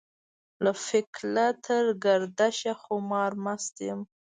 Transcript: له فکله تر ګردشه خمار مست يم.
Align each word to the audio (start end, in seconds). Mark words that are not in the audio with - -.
له 0.63 0.71
فکله 0.85 1.47
تر 1.65 1.83
ګردشه 2.03 2.73
خمار 2.83 3.31
مست 3.43 3.75
يم. 3.87 3.99